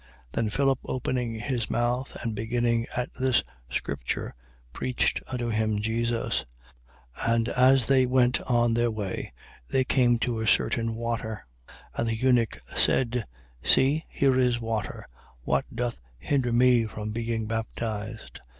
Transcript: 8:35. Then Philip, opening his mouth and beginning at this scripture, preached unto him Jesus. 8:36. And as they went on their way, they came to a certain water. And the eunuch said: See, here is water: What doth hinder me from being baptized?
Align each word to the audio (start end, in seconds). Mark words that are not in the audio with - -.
8:35. 0.29 0.31
Then 0.31 0.49
Philip, 0.49 0.79
opening 0.85 1.35
his 1.35 1.69
mouth 1.69 2.17
and 2.23 2.33
beginning 2.35 2.87
at 2.97 3.13
this 3.13 3.43
scripture, 3.69 4.33
preached 4.73 5.21
unto 5.27 5.49
him 5.49 5.77
Jesus. 5.79 6.43
8:36. 7.19 7.35
And 7.35 7.49
as 7.49 7.85
they 7.85 8.07
went 8.07 8.41
on 8.41 8.73
their 8.73 8.89
way, 8.89 9.31
they 9.69 9.83
came 9.83 10.17
to 10.17 10.39
a 10.39 10.47
certain 10.47 10.95
water. 10.95 11.45
And 11.93 12.07
the 12.07 12.15
eunuch 12.17 12.59
said: 12.75 13.27
See, 13.61 14.07
here 14.09 14.33
is 14.39 14.59
water: 14.59 15.07
What 15.43 15.65
doth 15.71 15.99
hinder 16.17 16.51
me 16.51 16.87
from 16.87 17.11
being 17.11 17.45
baptized? 17.45 18.41